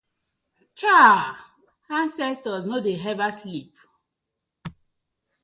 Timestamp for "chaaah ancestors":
0.77-2.65